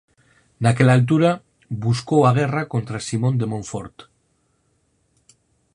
[0.63, 1.29] Naquela altura
[1.85, 3.97] buscou a guerra contra Simón de Montfort.